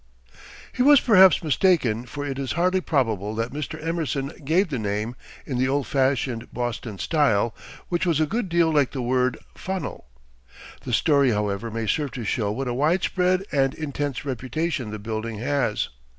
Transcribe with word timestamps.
He 0.73 0.81
was 0.81 0.99
perhaps 0.99 1.43
mistaken, 1.43 2.07
for 2.07 2.25
it 2.25 2.39
is 2.39 2.53
hardly 2.53 2.81
probable 2.81 3.35
that 3.35 3.53
Mr. 3.53 3.79
Emerson 3.85 4.31
gave 4.43 4.69
the 4.69 4.79
name 4.79 5.15
in 5.45 5.59
the 5.59 5.67
old 5.69 5.85
fashioned 5.85 6.51
Boston 6.51 6.97
style, 6.97 7.53
which 7.89 8.07
was 8.07 8.19
a 8.19 8.25
good 8.25 8.49
deal 8.49 8.71
like 8.71 8.93
the 8.93 9.01
word 9.03 9.37
funnel. 9.53 10.07
The 10.85 10.91
story, 10.93 11.29
however, 11.29 11.69
may 11.69 11.85
serve 11.85 12.13
to 12.13 12.23
show 12.23 12.51
what 12.51 12.67
a 12.67 12.73
widespread 12.73 13.45
and 13.51 13.75
intense 13.75 14.25
reputation 14.25 14.89
the 14.89 14.97
building 14.97 15.37
has. 15.37 15.89